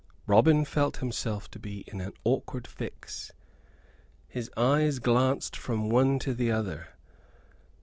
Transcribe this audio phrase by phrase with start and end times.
[0.25, 3.31] Robin felt himself to be in an awkward fix.
[4.27, 6.87] His eyes glanced from one to the other.